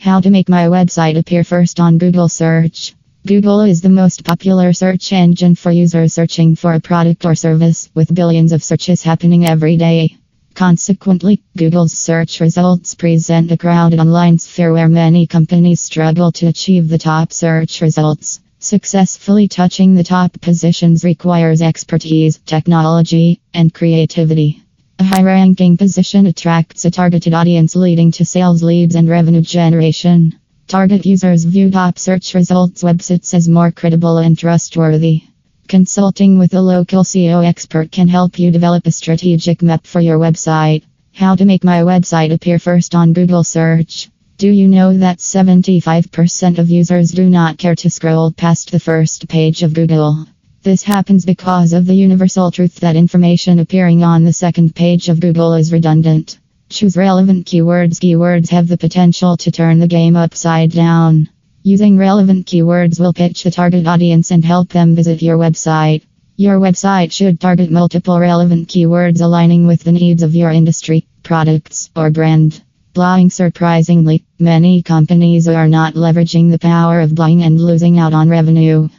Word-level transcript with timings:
How 0.00 0.18
to 0.18 0.30
make 0.30 0.48
my 0.48 0.64
website 0.68 1.18
appear 1.18 1.44
first 1.44 1.78
on 1.78 1.98
Google 1.98 2.30
search. 2.30 2.94
Google 3.26 3.60
is 3.60 3.82
the 3.82 3.90
most 3.90 4.24
popular 4.24 4.72
search 4.72 5.12
engine 5.12 5.54
for 5.54 5.70
users 5.70 6.14
searching 6.14 6.56
for 6.56 6.72
a 6.72 6.80
product 6.80 7.26
or 7.26 7.34
service, 7.34 7.90
with 7.94 8.14
billions 8.14 8.52
of 8.52 8.64
searches 8.64 9.02
happening 9.02 9.44
every 9.46 9.76
day. 9.76 10.16
Consequently, 10.54 11.42
Google's 11.54 11.92
search 11.92 12.40
results 12.40 12.94
present 12.94 13.52
a 13.52 13.58
crowded 13.58 14.00
online 14.00 14.38
sphere 14.38 14.72
where 14.72 14.88
many 14.88 15.26
companies 15.26 15.82
struggle 15.82 16.32
to 16.32 16.46
achieve 16.46 16.88
the 16.88 16.96
top 16.96 17.30
search 17.30 17.82
results. 17.82 18.40
Successfully 18.58 19.48
touching 19.48 19.94
the 19.94 20.02
top 20.02 20.40
positions 20.40 21.04
requires 21.04 21.60
expertise, 21.60 22.38
technology, 22.38 23.42
and 23.52 23.74
creativity. 23.74 24.62
A 25.00 25.02
high 25.02 25.22
ranking 25.22 25.78
position 25.78 26.26
attracts 26.26 26.84
a 26.84 26.90
targeted 26.90 27.32
audience, 27.32 27.74
leading 27.74 28.12
to 28.12 28.26
sales 28.26 28.62
leads 28.62 28.94
and 28.94 29.08
revenue 29.08 29.40
generation. 29.40 30.38
Target 30.66 31.06
users 31.06 31.44
view 31.44 31.70
top 31.70 31.98
search 31.98 32.34
results 32.34 32.82
websites 32.82 33.32
as 33.32 33.48
more 33.48 33.70
credible 33.70 34.18
and 34.18 34.38
trustworthy. 34.38 35.22
Consulting 35.68 36.38
with 36.38 36.52
a 36.52 36.60
local 36.60 37.02
SEO 37.02 37.42
expert 37.42 37.90
can 37.90 38.08
help 38.08 38.38
you 38.38 38.50
develop 38.50 38.86
a 38.86 38.92
strategic 38.92 39.62
map 39.62 39.86
for 39.86 40.02
your 40.02 40.18
website. 40.18 40.82
How 41.14 41.34
to 41.34 41.46
make 41.46 41.64
my 41.64 41.80
website 41.80 42.30
appear 42.30 42.58
first 42.58 42.94
on 42.94 43.14
Google 43.14 43.42
search. 43.42 44.10
Do 44.36 44.50
you 44.50 44.68
know 44.68 44.98
that 44.98 45.16
75% 45.16 46.58
of 46.58 46.68
users 46.68 47.12
do 47.12 47.30
not 47.30 47.56
care 47.56 47.74
to 47.76 47.88
scroll 47.88 48.32
past 48.32 48.70
the 48.70 48.78
first 48.78 49.28
page 49.28 49.62
of 49.62 49.72
Google? 49.72 50.26
This 50.62 50.82
happens 50.82 51.24
because 51.24 51.72
of 51.72 51.86
the 51.86 51.94
universal 51.94 52.50
truth 52.50 52.80
that 52.80 52.94
information 52.94 53.60
appearing 53.60 54.04
on 54.04 54.24
the 54.24 54.32
second 54.34 54.74
page 54.74 55.08
of 55.08 55.18
Google 55.18 55.54
is 55.54 55.72
redundant. 55.72 56.38
Choose 56.68 56.98
relevant 56.98 57.46
keywords. 57.46 57.98
Keywords 57.98 58.50
have 58.50 58.68
the 58.68 58.76
potential 58.76 59.38
to 59.38 59.50
turn 59.50 59.78
the 59.78 59.88
game 59.88 60.16
upside 60.16 60.70
down. 60.70 61.30
Using 61.62 61.96
relevant 61.96 62.46
keywords 62.46 63.00
will 63.00 63.14
pitch 63.14 63.42
the 63.42 63.50
target 63.50 63.86
audience 63.86 64.32
and 64.32 64.44
help 64.44 64.68
them 64.68 64.94
visit 64.94 65.22
your 65.22 65.38
website. 65.38 66.02
Your 66.36 66.60
website 66.60 67.10
should 67.10 67.40
target 67.40 67.70
multiple 67.70 68.20
relevant 68.20 68.68
keywords 68.68 69.22
aligning 69.22 69.66
with 69.66 69.82
the 69.82 69.92
needs 69.92 70.22
of 70.22 70.34
your 70.34 70.50
industry, 70.50 71.06
products, 71.22 71.88
or 71.96 72.10
brand. 72.10 72.62
Blogging 72.94 73.32
surprisingly, 73.32 74.24
many 74.38 74.82
companies 74.82 75.48
are 75.48 75.68
not 75.68 75.94
leveraging 75.94 76.50
the 76.50 76.58
power 76.58 77.00
of 77.00 77.12
blogging 77.12 77.46
and 77.46 77.58
losing 77.58 77.98
out 77.98 78.12
on 78.12 78.28
revenue. 78.28 78.90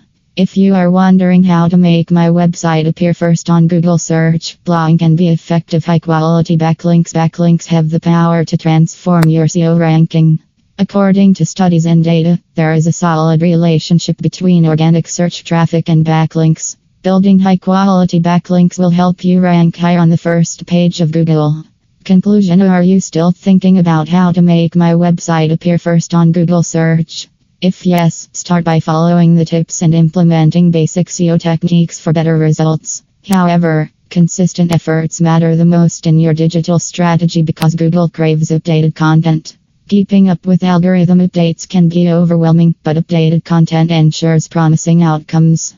If 0.42 0.58
you 0.58 0.74
are 0.74 0.90
wondering 0.90 1.44
how 1.44 1.68
to 1.68 1.78
make 1.78 2.10
my 2.10 2.30
website 2.30 2.88
appear 2.88 3.14
first 3.14 3.48
on 3.52 3.68
Google 3.68 4.00
search, 4.00 4.58
blogging 4.64 4.98
can 4.98 5.16
be 5.16 5.30
effective 5.30 5.86
high 5.86 6.00
quality 6.00 6.58
backlinks. 6.58 7.14
Backlinks 7.14 7.68
have 7.68 7.92
the 7.92 8.00
power 8.00 8.44
to 8.46 8.58
transform 8.58 9.30
your 9.30 9.46
SEO 9.46 9.78
ranking. 9.80 10.40
According 10.80 11.36
to 11.36 11.46
studies 11.46 11.86
and 11.86 12.04
data, 12.04 12.40
there 12.56 12.74
is 12.74 12.88
a 12.88 12.92
solid 12.92 13.44
relationship 13.44 14.18
between 14.18 14.66
organic 14.66 15.08
search 15.08 15.44
traffic 15.44 15.90
and 15.90 16.04
backlinks. 16.04 16.76
Building 17.04 17.38
high 17.38 17.58
quality 17.58 18.20
backlinks 18.20 18.80
will 18.80 18.90
help 18.90 19.24
you 19.24 19.42
rank 19.42 19.76
high 19.78 19.98
on 19.98 20.10
the 20.10 20.18
first 20.18 20.66
page 20.66 21.02
of 21.02 21.12
Google. 21.12 21.64
Conclusion 22.04 22.64
Are 22.64 22.82
you 22.82 23.00
still 23.00 23.32
thinking 23.32 23.78
about 23.78 24.10
how 24.10 24.32
to 24.32 24.42
make 24.42 24.76
my 24.76 24.94
website 24.94 25.54
appear 25.54 25.78
first 25.78 26.16
on 26.16 26.32
Google 26.32 26.64
search? 26.64 27.28
If 27.62 27.86
yes, 27.86 28.28
start 28.34 28.64
by 28.66 28.80
following 28.80 29.36
the 29.36 29.46
tips 29.46 29.84
and 29.84 29.94
implementing 29.94 30.72
basic 30.72 31.10
SEO 31.10 31.40
techniques 31.40 32.00
for 32.00 32.12
better 32.12 32.36
results. 32.36 33.04
However, 33.28 33.92
consistent 34.10 34.72
efforts 34.72 35.22
matter 35.22 35.56
the 35.56 35.64
most 35.64 36.08
in 36.08 36.18
your 36.18 36.34
digital 36.34 36.80
strategy 36.80 37.44
because 37.44 37.76
Google 37.76 38.10
craves 38.10 38.50
updated 38.50 38.96
content. 38.96 39.58
Keeping 39.88 40.28
up 40.28 40.44
with 40.48 40.64
algorithm 40.64 41.20
updates 41.20 41.70
can 41.70 41.88
be 41.88 42.10
overwhelming, 42.10 42.74
but 42.82 42.98
updated 42.98 43.46
content 43.46 43.92
ensures 43.92 44.48
promising 44.48 45.04
outcomes. 45.04 45.76